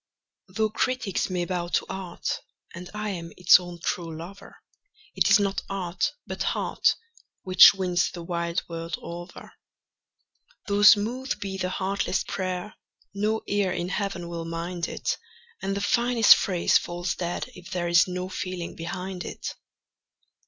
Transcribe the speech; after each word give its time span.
Though 0.47 0.71
critics 0.71 1.29
may 1.29 1.45
bow 1.45 1.67
to 1.67 1.85
art, 1.87 2.39
and 2.73 2.89
I 2.91 3.09
am 3.11 3.31
its 3.37 3.59
own 3.59 3.79
true 3.83 4.11
lover, 4.17 4.55
It 5.13 5.29
is 5.29 5.39
not 5.39 5.61
art, 5.69 6.13
but 6.25 6.41
heart, 6.41 6.95
which 7.43 7.75
wins 7.75 8.09
the 8.09 8.23
wide 8.23 8.63
world 8.67 8.95
over. 8.99 9.51
Though 10.65 10.81
smooth 10.81 11.39
be 11.39 11.55
the 11.55 11.69
heartless 11.69 12.23
prayer, 12.23 12.73
no 13.13 13.43
ear 13.45 13.71
in 13.71 13.89
Heaven 13.89 14.27
will 14.27 14.45
mind 14.45 14.87
it, 14.87 15.19
And 15.61 15.77
the 15.77 15.81
finest 15.81 16.33
phrase 16.35 16.79
falls 16.79 17.13
dead 17.13 17.51
if 17.53 17.69
there 17.69 17.87
is 17.87 18.07
no 18.07 18.27
feeling 18.27 18.75
behind 18.75 19.23
it. 19.23 19.53